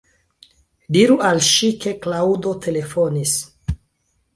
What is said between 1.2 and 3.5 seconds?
al ŝi ke Klaŭdo telefonis.